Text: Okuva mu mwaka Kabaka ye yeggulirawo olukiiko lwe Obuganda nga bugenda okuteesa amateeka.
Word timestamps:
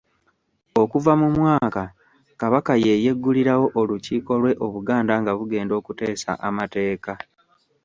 Okuva 0.81 1.11
mu 1.21 1.27
mwaka 1.37 1.83
Kabaka 2.39 2.73
ye 2.83 2.93
yeggulirawo 3.05 3.65
olukiiko 3.79 4.31
lwe 4.41 4.51
Obuganda 4.65 5.13
nga 5.21 5.31
bugenda 5.37 5.73
okuteesa 5.79 6.31
amateeka. 6.47 7.13